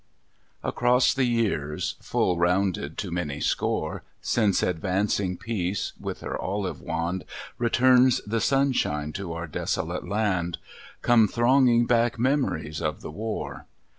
__"Across 0.71 1.13
the 1.13 1.25
years, 1.25 1.93
full 2.01 2.39
rounded 2.39 2.97
to 2.97 3.11
many 3.11 3.39
score, 3.39 4.01
Since 4.19 4.63
advancing 4.63 5.37
peace, 5.37 5.93
with 5.99 6.21
her 6.21 6.35
olive 6.41 6.81
wand, 6.81 7.23
Returns 7.59 8.19
the 8.25 8.41
sunshine 8.41 9.13
to 9.13 9.33
our 9.33 9.45
desolate 9.45 10.07
land, 10.07 10.57
Come 11.03 11.27
thronging 11.27 11.85
back 11.85 12.17
memories 12.17 12.81
of 12.81 13.01
the 13.01 13.11
war. 13.11 13.67